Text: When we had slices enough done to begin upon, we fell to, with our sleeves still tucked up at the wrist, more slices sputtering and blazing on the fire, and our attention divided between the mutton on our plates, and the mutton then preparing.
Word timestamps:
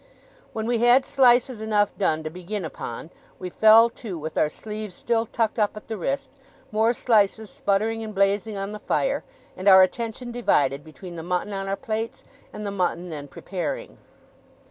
When 0.51 0.65
we 0.65 0.79
had 0.79 1.05
slices 1.05 1.61
enough 1.61 1.95
done 1.95 2.23
to 2.23 2.31
begin 2.31 2.65
upon, 2.65 3.11
we 3.37 3.51
fell 3.51 3.87
to, 3.87 4.17
with 4.17 4.35
our 4.35 4.49
sleeves 4.49 4.95
still 4.95 5.27
tucked 5.27 5.59
up 5.59 5.77
at 5.77 5.87
the 5.87 5.95
wrist, 5.95 6.31
more 6.71 6.91
slices 6.91 7.51
sputtering 7.51 8.03
and 8.03 8.15
blazing 8.15 8.57
on 8.57 8.71
the 8.71 8.79
fire, 8.79 9.23
and 9.55 9.67
our 9.67 9.83
attention 9.83 10.31
divided 10.31 10.83
between 10.83 11.17
the 11.17 11.21
mutton 11.21 11.53
on 11.53 11.67
our 11.67 11.75
plates, 11.77 12.23
and 12.51 12.65
the 12.65 12.71
mutton 12.71 13.09
then 13.09 13.27
preparing. 13.27 13.99